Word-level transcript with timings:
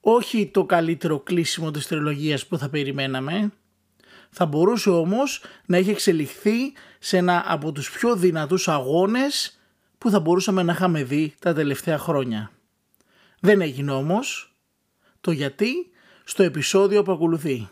όχι 0.00 0.46
το 0.46 0.64
καλύτερο 0.64 1.20
κλείσιμο 1.20 1.70
της 1.70 1.86
τριλογίας 1.86 2.46
που 2.46 2.58
θα 2.58 2.68
περιμέναμε. 2.68 3.52
Θα 4.30 4.46
μπορούσε 4.46 4.90
όμως 4.90 5.42
να 5.66 5.76
έχει 5.76 5.90
εξελιχθεί 5.90 6.72
σε 6.98 7.16
ένα 7.16 7.44
από 7.46 7.72
τους 7.72 7.90
πιο 7.90 8.16
δυνατούς 8.16 8.68
αγώνες 8.68 9.60
που 9.98 10.10
θα 10.10 10.20
μπορούσαμε 10.20 10.62
να 10.62 10.72
είχαμε 10.72 11.04
δει 11.04 11.34
τα 11.38 11.54
τελευταία 11.54 11.98
χρόνια. 11.98 12.50
Δεν 13.40 13.60
έγινε 13.60 13.92
όμως. 13.92 14.54
Το 15.20 15.30
γιατί 15.30 15.90
στο 16.24 16.42
επεισόδιο 16.42 17.02
που 17.02 17.12
ακολουθεί. 17.12 17.68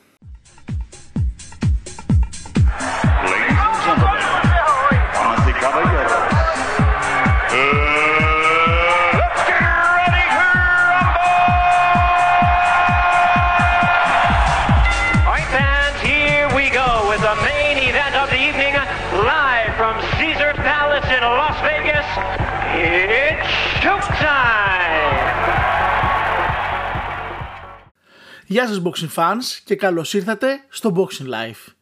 Γεια 28.47 28.67
σας 28.67 28.83
boxing 28.85 29.15
fans 29.15 29.45
και 29.65 29.77
καλώς 29.77 30.15
ήρθατε 30.15 30.65
στο 30.69 30.93
Boxing 30.97 31.25
Life. 31.25 31.73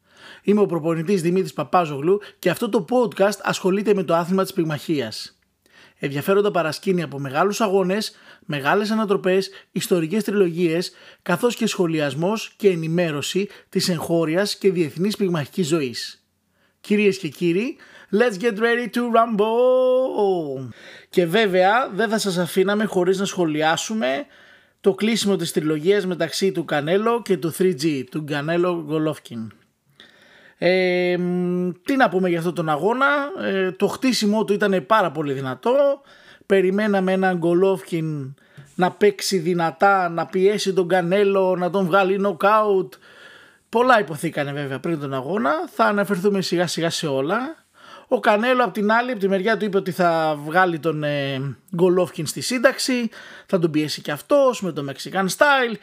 Είμαι 0.42 0.60
ο 0.60 0.66
προπονητής 0.66 1.22
Δημήτρης 1.22 1.52
Παπάζογλου 1.52 2.20
και 2.38 2.50
αυτό 2.50 2.68
το 2.68 2.84
podcast 2.90 3.38
ασχολείται 3.42 3.94
με 3.94 4.02
το 4.02 4.14
άθλημα 4.14 4.42
της 4.42 4.52
πυγμαχίας. 4.52 5.38
Ενδιαφέροντα 5.98 6.50
παρασκήνια 6.50 7.04
από 7.04 7.18
μεγάλους 7.18 7.60
αγώνες, 7.60 8.16
μεγάλες 8.40 8.90
ανατροπές, 8.90 9.50
ιστορικές 9.72 10.24
τριλογίες, 10.24 10.92
καθώς 11.22 11.56
και 11.56 11.66
σχολιασμός 11.66 12.54
και 12.56 12.68
ενημέρωση 12.68 13.48
της 13.68 13.88
εγχώριας 13.88 14.56
και 14.56 14.72
διεθνής 14.72 15.16
πυγμαχικής 15.16 15.66
ζωής. 15.66 16.25
Κυρίες 16.86 17.18
και 17.18 17.28
κύριοι, 17.28 17.76
let's 18.12 18.42
get 18.42 18.58
ready 18.58 18.88
to 18.94 19.00
rumble! 19.00 20.68
Και 21.10 21.26
βέβαια 21.26 21.90
δεν 21.94 22.08
θα 22.08 22.18
σας 22.18 22.38
αφήναμε 22.38 22.84
χωρίς 22.84 23.18
να 23.18 23.24
σχολιάσουμε 23.24 24.26
το 24.80 24.94
κλείσιμο 24.94 25.36
της 25.36 25.52
τριλογίας 25.52 26.06
μεταξύ 26.06 26.52
του 26.52 26.64
Κανέλο 26.64 27.22
και 27.22 27.36
του 27.36 27.54
3G, 27.58 28.04
του 28.10 28.24
Κανέλο 28.24 28.84
Γκολόφκιν. 28.86 29.52
Ε, 30.58 31.16
τι 31.82 31.96
να 31.96 32.08
πούμε 32.08 32.28
για 32.28 32.38
αυτόν 32.38 32.54
τον 32.54 32.68
αγώνα, 32.68 33.06
ε, 33.42 33.72
το 33.72 33.86
χτίσιμό 33.86 34.44
του 34.44 34.52
ήταν 34.52 34.84
πάρα 34.86 35.10
πολύ 35.10 35.32
δυνατό, 35.32 36.00
περιμέναμε 36.46 37.12
έναν 37.12 37.38
Γκολόφκιν 37.38 38.34
να 38.74 38.90
παίξει 38.90 39.38
δυνατά, 39.38 40.08
να 40.08 40.26
πιέσει 40.26 40.72
τον 40.72 40.88
Κανέλο, 40.88 41.56
να 41.56 41.70
τον 41.70 41.86
βγάλει 41.86 42.18
νοκάουτ. 42.18 42.94
Πολλά 43.76 44.00
υποθήκανε 44.00 44.52
βέβαια 44.52 44.80
πριν 44.80 45.00
τον 45.00 45.14
αγώνα, 45.14 45.52
θα 45.74 45.84
αναφερθούμε 45.84 46.40
σιγά 46.40 46.66
σιγά 46.66 46.90
σε 46.90 47.06
όλα. 47.06 47.64
Ο 48.08 48.20
Κανέλο 48.20 48.64
από 48.64 48.72
την 48.72 48.92
άλλη, 48.92 49.10
από 49.10 49.20
τη 49.20 49.28
μεριά 49.28 49.56
του 49.56 49.64
είπε 49.64 49.76
ότι 49.76 49.90
θα 49.90 50.38
βγάλει 50.44 50.78
τον 50.78 51.04
ε, 51.04 51.56
Γκολόφκιν 51.74 52.26
στη 52.26 52.40
σύνταξη, 52.40 53.10
θα 53.46 53.58
τον 53.58 53.70
πιέσει 53.70 54.00
και 54.00 54.10
αυτός 54.10 54.62
με 54.62 54.72
το 54.72 54.84
Mexican 54.88 55.24
Style. 55.24 55.74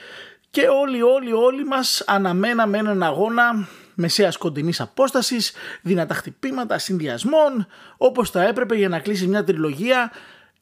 Και 0.49 0.67
όλοι 0.67 1.01
όλοι 1.01 1.33
όλοι 1.33 1.65
μας 1.65 2.03
αναμέναμε 2.05 2.77
έναν 2.77 3.03
αγώνα 3.03 3.67
μεσαίας 3.93 4.37
κοντινής 4.37 4.81
απόστασης, 4.81 5.51
δυνατά 5.81 6.13
χτυπήματα, 6.13 6.77
συνδυασμών, 6.77 7.67
όπως 7.97 8.29
θα 8.29 8.43
έπρεπε 8.43 8.75
για 8.75 8.89
να 8.89 8.99
κλείσει 8.99 9.27
μια 9.27 9.43
τριλογία 9.43 10.11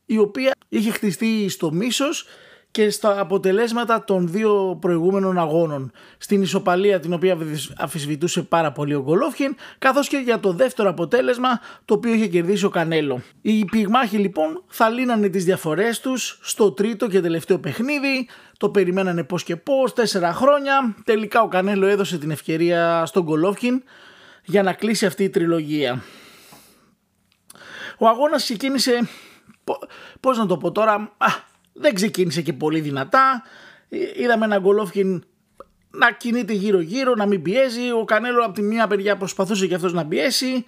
η 0.06 0.18
οποία 0.18 0.52
είχε 0.70 0.92
χτιστεί 0.92 1.50
στο 1.50 1.72
μίσος 1.72 2.26
και 2.72 2.90
στα 2.90 3.20
αποτελέσματα 3.20 4.04
των 4.04 4.28
δύο 4.28 4.78
προηγούμενων 4.82 5.38
αγώνων. 5.38 5.92
Στην 6.18 6.42
ισοπαλία 6.42 7.00
την 7.00 7.14
οποία 7.14 7.38
αφισβητούσε 7.78 8.42
πάρα 8.42 8.72
πολύ 8.72 8.94
ο 8.94 9.02
Γκολόφχιν, 9.02 9.56
καθώς 9.78 10.08
και 10.08 10.18
για 10.18 10.40
το 10.40 10.54
δεύτερο 10.54 10.90
αποτέλεσμα 10.90 11.60
το 11.86 11.94
οποίο 11.94 12.14
είχε 12.14 12.28
κερδίσει 12.28 12.66
ο 12.66 12.70
Κανέλο. 12.70 13.22
Οι 13.42 13.66
πυγμάχοι 13.66 14.18
λοιπόν 14.18 14.64
θα 14.68 14.90
λύνανε 14.90 15.30
τις 15.30 15.46
διαφορές 15.46 16.00
τους 16.00 16.40
στο 16.42 16.72
τρίτο 16.72 17.08
και 17.08 17.22
τελευταίο 17.22 17.60
παιχνίδι, 17.60 18.28
το 18.58 18.70
περιμένανε 18.70 19.24
πώς 19.24 19.44
και 19.44 19.56
πώς, 19.56 19.94
τέσσερα 19.94 20.34
χρόνια, 20.34 20.96
τελικά 21.04 21.42
ο 21.42 21.48
Κανέλο 21.48 21.86
έδωσε 21.86 22.18
την 22.18 22.32
ευκαιρία 22.32 23.06
στον 23.06 23.24
Γκολόφχιν 23.24 23.84
για 24.44 24.64
να 24.64 24.74
κλείσει 24.74 25.06
αυτή 25.06 25.24
η 25.24 25.30
τριλογία. 25.30 26.04
Ο 27.98 28.08
αγώνας 28.08 28.44
ξεκίνησε, 28.44 29.10
πώς 30.20 30.38
να 30.38 30.46
το 30.46 30.58
πω 30.58 30.72
τώρα, 30.72 31.12
δεν 31.74 31.94
ξεκίνησε 31.94 32.42
και 32.42 32.54
πολύ 32.54 32.80
δυνατά. 32.80 33.44
Ε, 33.90 33.98
είδαμε 34.16 34.46
έναν 34.46 34.62
Γκολόφκιν 34.62 35.24
να 35.92 36.12
κινείται 36.12 36.54
γύρω 36.54 36.80
γύρω, 36.80 37.14
να 37.16 37.26
μην 37.26 37.42
πιέζει. 37.42 37.92
Ο 37.92 38.04
Κανέλο 38.04 38.44
από 38.44 38.54
τη 38.54 38.62
μία 38.62 38.88
παιδιά 38.88 39.18
προσπαθούσε 39.18 39.68
και 39.68 39.76
αυτός 39.76 39.94
να 39.94 40.06
πιέσει. 40.06 40.66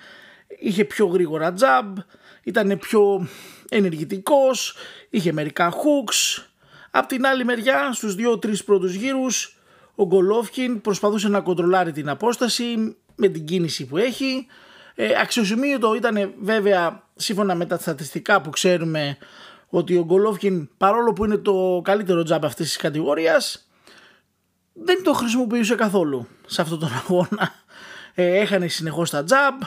Είχε 0.60 0.86
πιο 0.86 1.06
γρήγορα 1.06 1.54
τζαμπ, 1.54 1.98
ήταν 2.44 2.78
πιο 2.80 3.28
ενεργητικός, 3.70 4.76
είχε 5.10 5.32
μερικά 5.32 5.72
hooks. 5.72 6.44
Απ' 6.92 7.08
την 7.08 7.26
άλλη 7.26 7.46
μεριά 7.46 7.94
στους 7.94 8.16
δύο-τρεις 8.16 8.64
πρώτους 8.64 8.94
γύρους 8.94 9.58
ο 9.96 10.06
Γκολόφκιν 10.06 10.82
προσπαθούσε 10.82 11.30
να 11.30 11.42
κοντρολάρει 11.42 11.92
την 11.92 12.10
απόσταση 12.10 12.96
με 13.16 13.28
την 13.28 13.46
κίνηση 13.46 13.86
που 13.86 13.98
έχει. 13.98 14.48
Ε, 14.96 15.20
αξιοσημείωτο 15.22 15.96
ήταν 15.96 16.34
βέβαια 16.42 17.04
σύμφωνα 17.16 17.56
με 17.56 17.66
τα 17.66 17.78
στατιστικά 17.78 18.42
που 18.42 18.50
ξέρουμε 18.50 19.18
ότι 19.76 19.98
ο 19.98 20.04
Γκολόφκιν 20.04 20.70
παρόλο 20.78 21.14
που 21.14 21.26
είναι 21.26 21.38
το 21.38 21.82
καλύτερο 21.84 22.24
τζάμπ 22.24 22.46
αυτής 22.46 22.68
της 22.68 22.78
κατηγορίας 22.78 23.70
δεν 24.74 25.04
το 25.04 25.14
χρησιμοποιούσε 25.14 25.76
καθόλου 25.76 26.28
σε 26.46 26.62
αυτόν 26.62 26.80
τον 26.80 26.90
αγώνα. 26.94 27.52
Ε, 28.14 28.40
έχανε 28.40 28.68
συνεχώς 28.68 29.10
τα 29.10 29.24
τζάμπ 29.24 29.62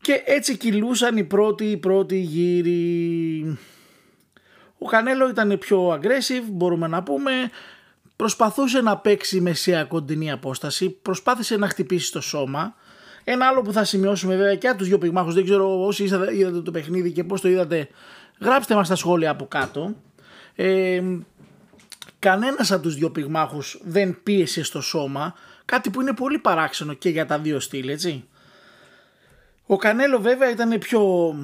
και 0.00 0.22
έτσι 0.24 0.56
κυλούσαν 0.56 1.16
οι 1.16 1.24
πρώτοι, 1.24 1.64
οι 1.64 1.76
πρώτοι 1.76 2.18
γύροι. 2.18 3.58
Ο 4.78 4.86
Κανέλο 4.86 5.28
ήταν 5.28 5.58
πιο 5.58 5.88
aggressive 5.88 6.46
μπορούμε 6.50 6.86
να 6.86 7.02
πούμε. 7.02 7.32
Προσπαθούσε 8.16 8.80
να 8.80 8.96
παίξει 8.96 9.40
μεσαία 9.40 9.84
κοντινή 9.84 10.30
απόσταση. 10.30 10.90
Προσπάθησε 10.90 11.56
να 11.56 11.68
χτυπήσει 11.68 12.12
το 12.12 12.20
σώμα. 12.20 12.74
Ένα 13.24 13.46
άλλο 13.46 13.62
που 13.62 13.72
θα 13.72 13.84
σημειώσουμε 13.84 14.36
βέβαια 14.36 14.54
και 14.54 14.68
από 14.68 14.78
τους 14.78 14.88
δύο 14.88 14.98
πυγμάχους. 14.98 15.34
Δεν 15.34 15.44
ξέρω 15.44 15.84
όσοι 15.84 16.04
είδατε 16.04 16.60
το 16.60 16.70
παιχνίδι 16.70 17.12
και 17.12 17.24
πώς 17.24 17.40
το 17.40 17.48
είδατε 17.48 17.88
Γράψτε 18.40 18.74
μας 18.74 18.86
στα 18.86 18.96
σχόλια 18.96 19.30
από 19.30 19.46
κάτω. 19.46 19.94
Ε, 20.54 21.02
κανένας 22.18 22.72
από 22.72 22.82
τους 22.82 22.94
δύο 22.94 23.10
πυγμάχους 23.10 23.80
δεν 23.82 24.22
πίεσε 24.22 24.62
στο 24.62 24.80
σώμα, 24.80 25.34
κάτι 25.64 25.90
που 25.90 26.00
είναι 26.00 26.14
πολύ 26.14 26.38
παράξενο 26.38 26.94
και 26.94 27.08
για 27.08 27.26
τα 27.26 27.38
δύο 27.38 27.60
στυλ, 27.60 27.88
έτσι. 27.88 28.28
Ο 29.66 29.76
Κανέλο 29.76 30.18
βέβαια 30.18 30.50
ήταν 30.50 30.78
πιο... 30.78 31.34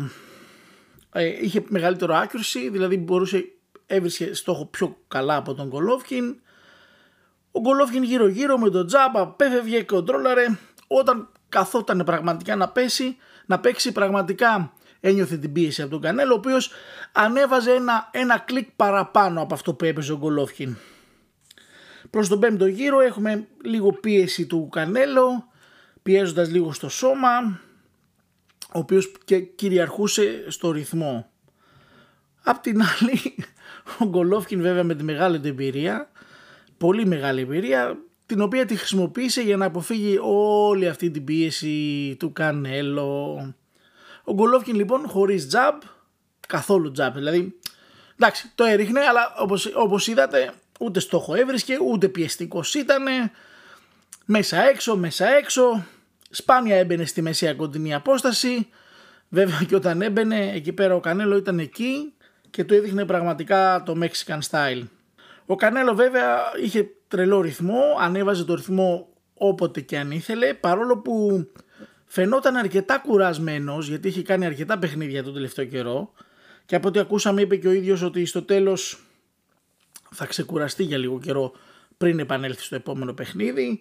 Ε, 1.12 1.24
είχε 1.24 1.64
μεγαλύτερο 1.68 2.14
accuracy, 2.14 2.68
δηλαδή 2.70 2.96
μπορούσε, 2.96 3.44
έβρισκε 3.86 4.34
στόχο 4.34 4.66
πιο 4.66 4.96
καλά 5.08 5.36
από 5.36 5.54
τον 5.54 5.68
Γκολόφκιν. 5.68 6.36
Ο 7.50 7.60
Γκολόφκιν 7.60 8.02
γύρω 8.02 8.26
γύρω 8.26 8.58
με 8.58 8.70
τον 8.70 8.86
τζάμπα 8.86 9.28
πέφευγε, 9.28 9.82
κοντρόλαρε. 9.82 10.58
Όταν 10.86 11.28
καθόταν 11.48 12.02
πραγματικά 12.04 12.56
να 12.56 12.68
πέσει, 12.68 13.16
να 13.46 13.60
παίξει 13.60 13.92
πραγματικά 13.92 14.72
ένιωθε 15.00 15.36
την 15.36 15.52
πίεση 15.52 15.82
από 15.82 15.90
τον 15.90 16.00
Κανέλο, 16.00 16.32
ο 16.32 16.36
οποίος 16.36 16.70
ανέβαζε 17.12 17.72
ένα, 17.72 18.08
ένα 18.12 18.38
κλικ 18.38 18.68
παραπάνω 18.76 19.42
από 19.42 19.54
αυτό 19.54 19.74
που 19.74 19.84
έπαιζε 19.84 20.12
ο 20.12 20.16
Γκολόφκιν. 20.16 20.76
Προς 22.10 22.28
τον 22.28 22.40
πέμπτο 22.40 22.66
γύρο 22.66 23.00
έχουμε 23.00 23.46
λίγο 23.64 23.92
πίεση 23.92 24.46
του 24.46 24.68
Κανέλο, 24.72 25.48
πιέζοντας 26.02 26.50
λίγο 26.50 26.72
στο 26.72 26.88
σώμα, 26.88 27.60
ο 28.72 28.78
οποίος 28.78 29.12
και 29.24 29.40
κυριαρχούσε 29.40 30.44
στο 30.48 30.70
ρυθμό. 30.70 31.30
Απ' 32.42 32.60
την 32.62 32.80
άλλη, 32.82 33.44
ο 33.98 34.04
Γκολόφκιν 34.04 34.60
βέβαια 34.60 34.84
με 34.84 34.94
τη 34.94 35.02
μεγάλη 35.02 35.40
του 35.40 35.48
εμπειρία, 35.48 36.10
πολύ 36.78 37.06
μεγάλη 37.06 37.40
εμπειρία, 37.40 37.98
την 38.26 38.40
οποία 38.40 38.66
τη 38.66 38.76
χρησιμοποίησε 38.76 39.40
για 39.40 39.56
να 39.56 39.64
αποφύγει 39.64 40.18
όλη 40.22 40.88
αυτή 40.88 41.10
την 41.10 41.24
πίεση 41.24 42.16
του 42.18 42.32
Κανέλο. 42.32 43.54
Ο 44.28 44.32
Γκολόφκιν 44.32 44.74
λοιπόν 44.74 45.08
χωρίς 45.08 45.48
τζαμπ, 45.48 45.80
καθόλου 46.48 46.90
τζαμπ 46.90 47.14
δηλαδή. 47.14 47.58
Εντάξει, 48.20 48.52
το 48.54 48.64
έριχνε, 48.64 49.00
αλλά 49.00 49.34
όπως, 49.38 49.72
όπως 49.74 50.06
είδατε 50.06 50.52
ούτε 50.80 51.00
στόχο 51.00 51.34
έβρισκε, 51.34 51.78
ούτε 51.86 52.08
πιεστικός 52.08 52.74
ήταν. 52.74 53.04
Μέσα 54.24 54.62
έξω, 54.62 54.96
μέσα 54.96 55.28
έξω. 55.28 55.86
Σπάνια 56.30 56.76
έμπαινε 56.76 57.04
στη 57.04 57.22
μεσαία 57.22 57.54
κοντινή 57.54 57.94
απόσταση. 57.94 58.68
Βέβαια 59.28 59.62
και 59.68 59.74
όταν 59.74 60.02
έμπαινε 60.02 60.52
εκεί 60.54 60.72
πέρα 60.72 60.94
ο 60.94 61.00
Κανέλο 61.00 61.36
ήταν 61.36 61.58
εκεί 61.58 62.12
και 62.50 62.64
του 62.64 62.74
έδειχνε 62.74 63.04
πραγματικά 63.04 63.82
το 63.86 63.94
Mexican 64.02 64.38
style. 64.50 64.82
Ο 65.46 65.54
Κανέλο 65.54 65.94
βέβαια 65.94 66.38
είχε 66.62 66.90
τρελό 67.08 67.40
ρυθμό, 67.40 67.82
ανέβαζε 68.00 68.44
το 68.44 68.54
ρυθμό 68.54 69.08
όποτε 69.34 69.80
και 69.80 69.98
αν 69.98 70.10
ήθελε, 70.10 70.54
παρόλο 70.54 70.98
που 70.98 71.46
φαινόταν 72.06 72.56
αρκετά 72.56 72.98
κουρασμένος 72.98 73.88
γιατί 73.88 74.08
είχε 74.08 74.22
κάνει 74.22 74.46
αρκετά 74.46 74.78
παιχνίδια 74.78 75.22
τον 75.22 75.32
τελευταίο 75.32 75.64
καιρό 75.64 76.12
και 76.66 76.74
από 76.74 76.88
ό,τι 76.88 76.98
ακούσαμε 76.98 77.40
είπε 77.40 77.56
και 77.56 77.68
ο 77.68 77.72
ίδιος 77.72 78.02
ότι 78.02 78.24
στο 78.24 78.42
τέλος 78.42 78.98
θα 80.10 80.26
ξεκουραστεί 80.26 80.82
για 80.82 80.98
λίγο 80.98 81.18
καιρό 81.20 81.52
πριν 81.98 82.18
επανέλθει 82.18 82.62
στο 82.62 82.74
επόμενο 82.74 83.12
παιχνίδι. 83.12 83.80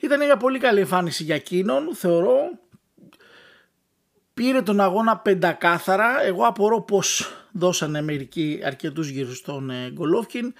Ήταν 0.00 0.24
μια 0.24 0.36
πολύ 0.36 0.58
καλή 0.58 0.80
εμφάνιση 0.80 1.22
για 1.22 1.34
εκείνον, 1.34 1.94
θεωρώ. 1.94 2.58
Πήρε 4.34 4.62
τον 4.62 4.80
αγώνα 4.80 5.16
πεντακάθαρα. 5.16 6.22
Εγώ 6.24 6.46
απορώ 6.46 6.80
πως 6.80 7.34
δώσανε 7.52 8.02
μερικοί 8.02 8.60
αρκετούς 8.64 9.08
γύρους 9.08 9.36
στον 9.36 9.70
ε, 9.70 9.90
Γκολόφκιν. 9.90 10.54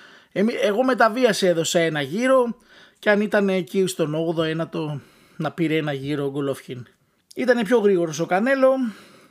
Εγώ 0.62 0.84
με 0.84 0.94
τα 0.94 1.10
βίαση 1.10 1.46
έδωσα 1.46 1.78
ένα 1.78 2.00
γύρο 2.00 2.56
και 2.98 3.10
αν 3.10 3.20
ήταν 3.20 3.48
εκεί 3.48 3.86
στον 3.86 4.14
8ο, 4.36 4.60
9ο 4.60 5.00
να 5.36 5.52
πήρε 5.52 5.76
ένα 5.76 5.92
γύρο 5.92 6.24
ο 6.24 6.30
Γκολόφκιν. 6.30 6.86
Ήταν 7.36 7.64
πιο 7.64 7.78
γρήγορος 7.78 8.18
ο 8.20 8.26
Κανέλο, 8.26 8.72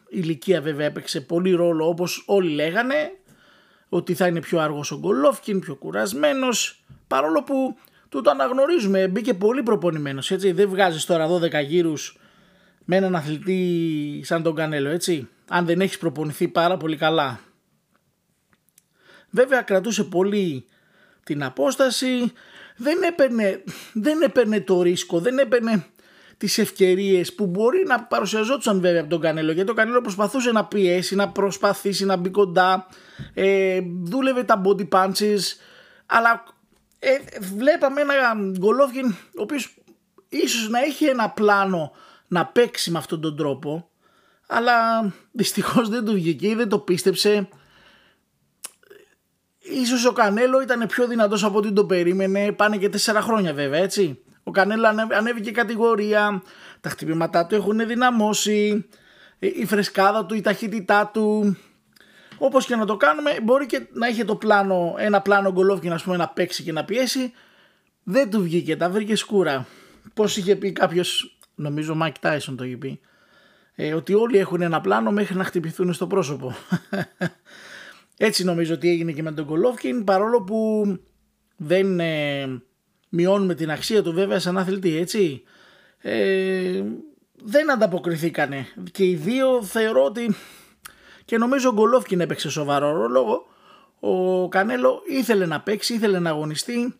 η 0.08 0.20
ηλικία 0.22 0.62
βέβαια 0.62 0.86
έπαιξε 0.86 1.22
πολύ 1.22 1.52
ρόλο 1.52 1.88
όπως 1.88 2.24
όλοι 2.26 2.50
λέγανε 2.50 2.96
ότι 3.90 4.14
θα 4.14 4.28
είναι 4.28 4.40
πιο 4.40 4.60
αργός 4.60 4.92
ο 4.92 5.00
Γκολόφκιν, 5.00 5.60
πιο 5.60 5.76
κουρασμένος. 5.76 6.84
Παρόλο 7.08 7.44
που 7.44 7.78
του 8.10 8.22
το 8.22 8.30
αναγνωρίζουμε, 8.30 9.08
μπήκε 9.08 9.34
πολύ 9.34 9.64
προπονημένος 9.64 10.32
έτσι, 10.32 10.52
δεν 10.52 10.70
βγάζεις 10.70 11.06
τώρα 11.06 11.28
12 11.28 11.64
γύρους 11.66 12.18
με 12.86 12.96
έναν 12.96 13.16
αθλητή 13.16 14.22
σαν 14.24 14.44
τον 14.44 14.56
Κανέλο 14.56 14.90
έτσι, 14.90 15.30
αν 15.48 15.66
δεν 15.66 15.82
έχεις 15.82 15.98
προπονηθεί 15.98 16.48
πάρα 16.48 16.78
πολύ 16.78 16.98
καλά. 16.98 17.40
Βέβαια 19.30 19.62
κρατούσε 19.62 20.04
πολύ 20.04 20.66
την 21.24 21.44
απόσταση, 21.44 22.32
δεν 22.76 23.02
έπαιρνε, 23.02 23.64
δεν 23.94 24.22
έπαιρνε 24.22 24.62
το 24.62 24.82
ρίσκο, 24.82 25.20
δεν 25.20 25.38
έπαιρνε 25.38 25.86
τις 26.44 26.58
ευκαιρίες 26.58 27.34
που 27.34 27.46
μπορεί 27.46 27.84
να 27.88 28.04
παρουσιαζόντουσαν 28.04 28.80
βέβαια 28.80 29.02
από 29.02 29.10
τον 29.10 29.22
Κανέλο. 29.22 29.52
Γιατί 29.52 29.72
ο 29.72 29.74
Κανέλο 29.74 30.02
προσπαθούσε 30.02 30.52
να 30.52 30.66
πιέσει, 30.66 31.16
να 31.16 31.30
προσπαθήσει 31.30 32.06
να 32.06 32.16
μπει 32.16 32.30
κοντά, 32.30 32.88
ε, 33.34 33.80
δούλευε 34.04 34.44
τα 34.44 34.62
body 34.66 34.90
punches, 34.90 35.40
αλλά 36.06 36.44
ε, 37.00 37.18
βλέπαμε 37.56 38.02
ένα 38.02 38.52
Γκολόφκιν 38.58 39.06
ο 39.10 39.42
οποίος 39.42 39.76
ίσως 40.30 40.70
να 40.70 40.80
έχει 40.80 41.06
ένα 41.06 41.30
πλάνο 41.30 41.92
να 42.28 42.46
παίξει 42.46 42.92
με 42.92 42.98
αυτόν 42.98 43.22
τον 43.22 43.36
τρόπο, 43.38 43.90
αλλά 44.48 44.74
δυστυχώς 45.32 45.90
δεν 45.90 46.06
του 46.06 46.14
βγήκε 46.14 46.48
ή 46.48 46.56
δεν 46.56 46.70
το 46.70 46.80
πίστεψε. 46.80 47.48
Ίσως 49.60 50.06
ο 50.06 50.12
Κανέλο 50.12 50.62
ήταν 50.62 50.88
πιο 50.88 51.08
δυνατός 51.08 51.44
από 51.44 51.58
ό,τι 51.58 51.72
το 51.72 51.86
περίμενε, 51.86 52.52
πάνε 52.52 52.78
και 52.78 52.90
τέσσερα 52.90 53.22
χρόνια 53.22 53.54
βέβαια 53.54 53.80
έτσι. 53.80 54.24
Ο 54.54 54.56
Κανέλο 54.56 55.08
ανέβηκε 55.18 55.52
κατηγορία, 55.52 56.44
τα 56.82 56.90
χτυπήματά 56.90 57.46
του 57.46 57.56
έχουν 57.56 57.88
δυναμώσει, 57.88 58.86
ε, 59.40 59.48
η 59.48 59.66
φρεσκάδα 59.66 60.26
του, 60.26 60.36
η 60.36 60.42
ταχύτητά 60.42 61.10
του. 61.14 61.58
Όπως 62.38 62.66
και 62.66 62.76
να 62.76 62.86
το 62.86 62.98
κάνουμε, 62.98 63.40
μπορεί 63.44 63.66
και 63.66 63.88
να 63.94 64.08
είχε 64.08 64.24
το 64.24 64.36
πλάνο, 64.36 64.96
ένα 64.98 65.22
πλάνο 65.22 65.52
ο 65.52 65.55
Γκολόβκιν, 65.55 65.84
να 65.84 66.00
πούμε, 66.04 66.18
να 66.18 66.28
παίξει 66.28 66.64
και 66.64 66.72
να 66.72 66.86
πιέσει. 66.86 67.34
Δεν 68.04 68.30
του 68.30 68.42
βγήκε, 68.42 68.76
τα 68.76 68.90
βρήκε 68.90 69.16
σκούρα. 69.16 69.68
Πώς 70.14 70.38
είχε 70.38 70.56
πει 70.56 70.72
κάποιος, 70.72 71.38
νομίζω 71.56 71.94
ο 71.94 71.96
Μάικ 71.96 72.20
Τάισον 72.20 72.56
το 72.58 72.64
είχε 72.64 72.78
πει, 72.78 73.00
ε, 73.76 73.94
ότι 73.94 74.14
όλοι 74.14 74.38
έχουν 74.38 74.62
ένα 74.62 74.82
πλάνο 74.82 75.12
μέχρι 75.12 75.36
να 75.36 75.44
χτυπηθούν 75.44 75.94
στο 75.94 76.08
πρόσωπο. 76.08 76.56
Έτσι 78.18 78.44
νομίζω 78.44 78.74
ότι 78.74 78.90
έγινε 78.90 79.12
και 79.12 79.24
με 79.24 79.32
τον 79.32 79.46
Γκολόφκιν 79.46 80.04
παρόλο 80.04 80.42
που 80.42 80.86
δεν 81.56 82.00
ε, 82.00 82.62
μειώνουμε 83.16 83.56
την 83.56 83.72
αξία 83.72 84.04
του 84.04 84.14
βέβαια 84.14 84.40
σαν 84.40 84.58
αθλητή 84.58 84.98
έτσι. 84.98 85.44
Ε, 85.98 86.84
δεν 87.34 87.72
ανταποκριθήκανε. 87.72 88.68
Και 88.92 89.04
οι 89.04 89.16
δύο 89.16 89.64
θεωρώ 89.64 90.04
ότι 90.04 90.36
και 91.26 91.38
νομίζω 91.38 91.70
ο 91.70 91.74
Γκολόφκιν 91.74 92.22
έπαιξε 92.22 92.50
σοβαρό 92.50 92.92
ρόλο. 92.92 93.46
Ο 94.00 94.48
Κανέλο 94.48 95.02
ήθελε 95.10 95.46
να 95.46 95.62
παίξει, 95.62 95.94
ήθελε 95.94 96.20
να 96.20 96.30
αγωνιστεί 96.30 96.96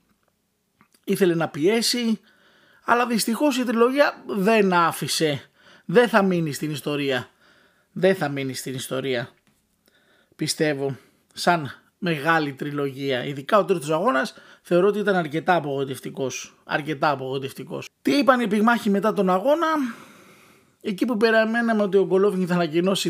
ήθελε 1.04 1.36
να 1.36 1.50
πιέσει. 1.50 2.20
Αλλά 2.86 3.08
δυστυχώς 3.08 3.58
η 3.58 3.64
τριλογία 3.64 4.24
δεν 4.28 4.74
άφησε. 4.74 5.50
Δεν 5.86 6.10
θα 6.10 6.22
μείνει 6.22 6.54
στην 6.54 6.72
ιστορία. 6.72 7.30
Δεν 7.92 8.16
θα 8.16 8.30
μείνει 8.30 8.54
στην 8.54 8.74
ιστορία 8.74 9.30
πιστεύω. 10.36 10.98
Σαν 11.34 11.83
μεγάλη 12.04 12.54
τριλογία. 12.54 13.26
Ειδικά 13.26 13.58
ο 13.58 13.66
τρίτος 13.66 13.90
αγώνας 13.90 14.34
θεωρώ 14.62 14.88
ότι 14.88 15.00
ήταν 15.00 15.16
αρκετά 15.16 15.56
απογοητευτικός. 15.56 16.56
Αρκετά 16.64 17.10
απογοητευτικός. 17.10 17.90
Τι 18.02 18.18
είπαν 18.18 18.40
οι 18.40 18.48
πυγμάχοι 18.48 18.90
μετά 18.90 19.14
τον 19.14 19.30
αγώνα, 19.30 19.68
εκεί 20.82 21.06
που 21.06 21.18
περιμέναμε 21.18 21.84
ότι 21.84 21.98
ο 21.98 22.06
Γκολόφιν 22.06 22.48
θα 22.48 22.54
ανακοινώσει 22.54 23.10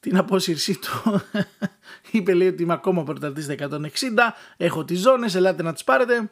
την 0.00 0.16
απόσυρσή 0.16 0.78
του, 0.78 1.22
είπε 2.10 2.34
λέει 2.34 2.48
ότι 2.48 2.62
είμαι 2.62 2.72
ακόμα 2.72 3.02
πρωταρτή 3.02 3.56
160, 3.58 3.68
έχω 4.56 4.84
τις 4.84 5.00
ζώνες, 5.00 5.34
ελάτε 5.34 5.62
να 5.62 5.72
τις 5.72 5.84
πάρετε. 5.84 6.30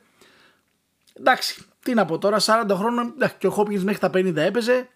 Εντάξει, 1.18 1.64
τι 1.82 1.94
να 1.94 2.04
πω 2.04 2.18
τώρα, 2.18 2.38
40 2.40 2.64
χρόνων 2.74 3.14
και 3.38 3.46
ο 3.46 3.50
Χόπκινς 3.50 3.84
μέχρι 3.84 4.00
τα 4.00 4.10
50 4.14 4.36
έπαιζε. 4.36 4.88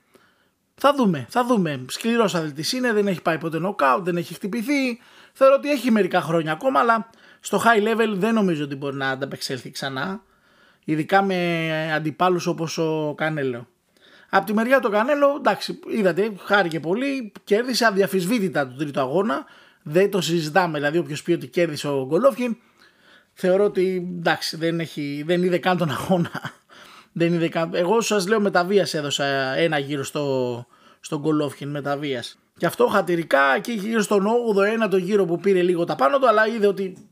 Θα 0.75 0.94
δούμε, 0.94 1.26
θα 1.29 1.44
δούμε. 1.44 1.85
Σκληρός 1.88 2.35
αθλητής 2.35 2.73
είναι, 2.73 2.93
δεν 2.93 3.06
έχει 3.06 3.23
πάει 3.23 3.38
ποτέ 3.38 3.59
νοκάουτ, 3.59 4.05
δεν 4.05 4.17
έχει 4.17 4.35
χτυπηθεί. 4.35 5.00
Θεωρώ 5.32 5.55
ότι 5.55 5.71
έχει 5.71 5.91
μερικά 5.91 6.21
χρόνια 6.21 6.53
ακόμα, 6.53 6.81
αλλά 6.81 7.11
στο 7.41 7.62
high 7.65 7.88
level 7.88 8.12
δεν 8.15 8.35
νομίζω 8.35 8.65
ότι 8.65 8.75
μπορεί 8.75 8.97
να 8.97 9.09
ανταπεξέλθει 9.09 9.71
ξανά. 9.71 10.23
Ειδικά 10.85 11.23
με 11.23 11.93
αντιπάλους 11.94 12.47
όπως 12.47 12.79
ο 12.79 13.15
Κανέλο. 13.17 13.69
Από 14.31 14.47
τη 14.47 14.53
μεριά 14.53 14.81
του 14.81 14.91
Κανέλο, 14.91 15.35
εντάξει, 15.37 15.79
είδατε, 15.88 16.32
χάρηκε 16.44 16.81
πολύ, 16.81 17.32
κέρδισε 17.44 17.87
αδιαφυσβήτητα 17.87 18.67
τον 18.67 18.79
τρίτο 18.79 19.00
αγώνα. 19.00 19.44
Δεν 19.82 20.11
το 20.11 20.21
συζητάμε, 20.21 20.79
δηλαδή 20.79 20.99
όποιος 20.99 21.23
πει 21.23 21.32
ότι 21.32 21.47
κέρδισε 21.47 21.88
ο 21.88 22.06
Γκολόφκιν, 22.06 22.56
θεωρώ 23.32 23.65
ότι 23.65 24.15
εντάξει, 24.19 24.56
δεν, 24.56 24.81
έχει, 24.81 25.23
δεν 25.26 25.43
είδε 25.43 25.59
καν 25.59 25.76
τον 25.76 25.91
αγώνα. 25.91 26.31
Δεν 27.16 27.32
είδε 27.32 27.49
καν... 27.49 27.70
Εγώ 27.75 28.00
σας 28.00 28.28
λέω 28.28 28.40
με 28.40 28.50
τα 28.50 28.64
βίας 28.64 28.94
έδωσα 28.94 29.25
ένα 29.56 29.78
γύρο 29.78 30.05
στο, 30.05 30.66
στον 31.00 31.20
Γκολόφκιν 31.20 31.70
με 31.70 31.82
τα 31.82 31.96
βίας. 31.96 32.38
Και 32.56 32.66
αυτό 32.66 32.87
χατηρικά 32.87 33.58
και 33.58 33.72
γύρω 33.72 34.00
στον 34.02 34.26
8ο, 34.26 34.84
9ο 34.84 35.00
γύρο 35.00 35.25
που 35.25 35.40
πήρε 35.40 35.62
λίγο 35.62 35.84
τα 35.84 35.94
πάνω 35.94 36.19
του, 36.19 36.28
αλλά 36.28 36.46
είδε 36.46 36.66
ότι 36.66 37.08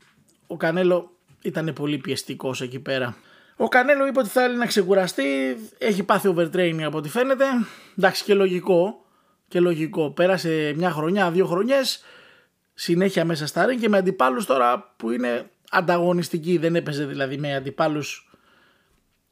ο 0.47 0.57
Κανέλο 0.57 1.11
ήταν 1.41 1.73
πολύ 1.73 1.97
πιεστικός 1.97 2.61
εκεί 2.61 2.79
πέρα. 2.79 3.15
Ο 3.57 3.67
Κανέλο 3.67 4.07
είπε 4.07 4.19
ότι 4.19 4.29
θέλει 4.29 4.57
να 4.57 4.65
ξεκουραστεί, 4.65 5.23
έχει 5.77 6.03
πάθει 6.03 6.33
overtraining 6.35 6.81
από 6.81 6.97
ό,τι 6.97 7.09
φαίνεται. 7.09 7.45
Εντάξει 7.97 8.23
και 8.23 8.33
λογικό, 8.33 9.05
και 9.47 9.59
λογικό. 9.59 10.09
Πέρασε 10.11 10.73
μια 10.75 10.91
χρονιά, 10.91 11.31
δύο 11.31 11.45
χρονιές, 11.45 12.03
συνέχεια 12.73 13.25
μέσα 13.25 13.47
στα 13.47 13.65
ring 13.65 13.77
και 13.79 13.89
με 13.89 13.97
αντιπάλους 13.97 14.45
τώρα 14.45 14.93
που 14.97 15.11
είναι 15.11 15.49
ανταγωνιστικοί. 15.69 16.57
Δεν 16.57 16.75
έπαιζε 16.75 17.05
δηλαδή 17.05 17.37
με 17.37 17.55
αντιπάλους 17.55 18.32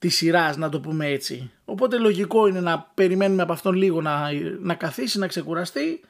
της 0.01 0.15
σειράς, 0.15 0.57
να 0.57 0.69
το 0.69 0.79
πούμε 0.79 1.07
έτσι. 1.07 1.51
Οπότε 1.65 1.97
λογικό 1.97 2.47
είναι 2.47 2.59
να 2.59 2.91
περιμένουμε 2.93 3.41
από 3.41 3.51
αυτόν 3.53 3.73
λίγο 3.73 4.01
να, 4.01 4.29
να 4.59 4.73
καθίσει, 4.73 5.19
να 5.19 5.27
ξεκουραστεί 5.27 6.01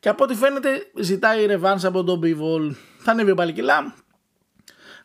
και 0.00 0.08
από 0.08 0.24
ό,τι 0.24 0.34
φαίνεται 0.34 0.90
ζητάει 1.00 1.46
ρεβάνς 1.46 1.84
από 1.84 2.04
τον 2.04 2.20
Bivol. 2.22 2.74
Θα 2.98 3.10
ανέβει 3.10 3.30
ο 3.30 3.34
Παλικιλά. 3.34 3.94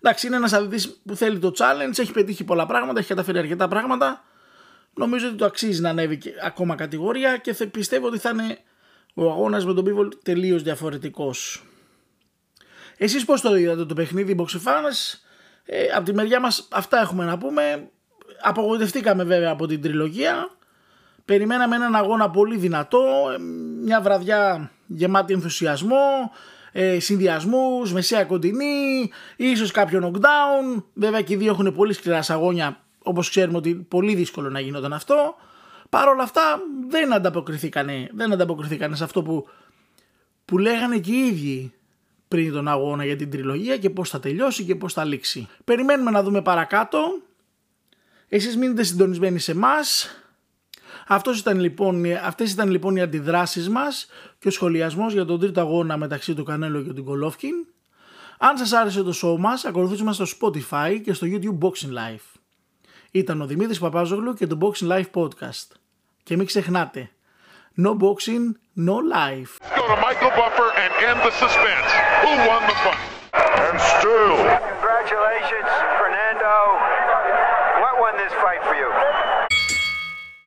Εντάξει, 0.02 0.28
είναι 0.28 0.36
ένας 0.36 0.54
αθλητής 0.54 1.02
που 1.06 1.16
θέλει 1.16 1.40
το 1.40 1.52
challenge, 1.58 2.00
έχει 2.00 2.12
πετύχει 2.12 2.44
πολλά 2.44 2.66
πράγματα, 2.66 3.00
έχει 3.00 3.08
καταφέρει 3.08 3.38
αρκετά 3.38 3.68
πράγματα. 3.68 4.24
Νομίζω 4.94 5.28
ότι 5.28 5.36
το 5.36 5.46
αξίζει 5.46 5.82
να 5.82 5.90
ανέβει 5.90 6.18
και 6.18 6.34
ακόμα 6.44 6.76
κατηγορία 6.76 7.38
και 7.38 7.54
θα 7.54 7.68
πιστεύω 7.68 8.08
ότι 8.08 8.18
θα 8.18 8.30
είναι 8.30 8.58
ο 9.14 9.32
αγώνας 9.32 9.66
με 9.66 9.74
τον 9.74 9.86
Bivol 9.88 10.10
τελείως 10.24 10.64
διαφορετικός. 10.64 11.64
Εσείς 12.98 13.26
πώς 13.26 13.42
το 13.42 13.56
είδατε 13.56 13.86
το 13.86 13.94
παιχνίδι 13.94 14.36
Boxy 14.40 14.60
ε, 15.66 15.86
από 15.96 16.06
τη 16.06 16.14
μεριά 16.14 16.40
μας 16.40 16.68
αυτά 16.72 17.00
έχουμε 17.00 17.26
να 17.26 17.38
πούμε 17.38 17.90
απογοητευτήκαμε 18.42 19.24
βέβαια 19.24 19.52
από 19.52 19.68
την 19.68 19.82
τριλογία. 19.82 20.50
Περιμέναμε 21.26 21.76
έναν 21.76 21.96
αγώνα 21.96 22.30
πολύ 22.30 22.58
δυνατό, 22.58 23.02
μια 23.84 24.02
βραδιά 24.02 24.72
γεμάτη 24.88 25.34
ενθουσιασμό, 25.34 26.32
ε, 26.72 27.00
συνδυασμούς, 27.00 27.94
μεσαία 27.94 28.24
κοντινή, 28.24 29.10
ίσως 29.36 29.72
κάποιο 29.72 30.00
knockdown. 30.04 30.84
Βέβαια 30.94 31.22
και 31.22 31.34
οι 31.34 31.38
δύο 31.38 31.52
έχουν 31.52 31.74
πολύ 31.76 31.94
σκληρά 31.94 32.22
σαγόνια, 32.22 32.82
όπως 33.04 33.30
ξέρουμε 33.30 33.58
ότι 33.58 33.76
πολύ 33.76 34.16
δύσκολο 34.16 34.50
να 34.50 34.60
γινόταν 34.60 34.94
αυτό. 34.94 35.36
Παρ' 35.90 36.08
όλα 36.08 36.24
αυτά 36.24 36.60
δεν 36.90 37.14
ανταποκριθήκανε, 37.14 38.10
δεν 38.14 38.34
ανταποκριθήκανε 38.34 38.96
σε 38.96 39.04
αυτό 39.04 39.22
που, 39.22 39.48
που 40.46 40.58
λέγανε 40.58 40.98
και 40.98 41.12
οι 41.12 41.28
ίδιοι 41.28 41.74
πριν 42.28 42.52
τον 42.52 42.68
αγώνα 42.68 43.06
για 43.06 43.16
την 43.16 43.30
τριλογία 43.30 43.78
και 43.78 43.90
πώς 43.90 44.10
θα 44.10 44.20
τελειώσει 44.20 44.64
και 44.64 44.76
πώς 44.76 44.94
θα 44.94 45.04
λήξει. 45.06 45.48
Περιμένουμε 45.64 46.12
να 46.12 46.24
δούμε 46.24 46.42
παρακάτω 46.42 47.00
εσείς 48.30 48.58
μείνετε 48.58 48.84
συντονισμένοι 48.84 49.40
σε 49.40 49.52
εμάς. 49.52 50.10
Αυτός 51.08 51.40
ήταν, 51.40 51.60
λοιπόν, 51.60 52.06
αυτές 52.26 52.52
ήταν 52.52 52.70
λοιπόν 52.70 52.96
οι 52.96 53.02
αντιδράσεις 53.02 53.70
μας 53.70 54.08
και 54.40 54.48
ο 54.48 54.52
σχολιασμός 54.52 55.14
για 55.14 55.26
τον 55.26 55.40
τρίτο 55.40 55.62
αγώνα 55.62 55.98
μεταξύ 55.98 56.34
του 56.34 56.44
Κανέλο 56.44 56.82
και 56.82 56.94
του 56.94 57.02
Γκολόφκιν. 57.02 57.54
Αν 58.38 58.58
σας 58.58 58.72
άρεσε 58.72 59.04
το 59.04 59.14
show 59.24 59.38
μας, 59.38 59.66
ακολουθήστε 59.66 60.04
μας 60.04 60.16
στο 60.16 60.26
Spotify 60.42 61.02
και 61.04 61.14
στο 61.14 61.28
YouTube 61.30 61.58
Boxing 61.68 61.94
Life. 61.94 62.40
Ήταν 63.12 63.42
ο 63.42 63.46
Δημήτρης 63.46 63.80
Παπάζογλου 63.80 64.34
και 64.34 64.48
το 64.48 64.58
Boxing 64.62 64.88
Life 64.88 65.12
Podcast. 65.14 65.68
Και 66.24 66.38
μην 66.38 66.46
ξεχνάτε, 66.46 67.12
no 67.84 67.90
boxing, 67.90 68.46
no 68.88 68.98
life. 69.18 69.52
Go 69.78 69.84
to 69.94 69.98
Michael 70.08 70.34
Buffer 70.40 70.70
and 70.84 70.92
end 71.10 71.20
the 71.28 71.34
suspense. 71.44 71.90
Who 72.24 72.32
won 72.50 72.62
the 72.70 72.78
fight? 72.84 73.08
And 73.66 73.80
still 73.96 74.38